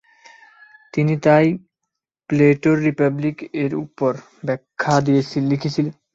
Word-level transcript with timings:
তিনি 0.93 1.13
তাই 1.25 1.45
প্লেটোর 2.29 2.77
রিপাবলিক 2.87 3.35
এর 3.63 3.71
উপর 3.85 4.11
ব্যাখ্যা 4.43 4.95
লিখেছিলেন। 5.49 5.93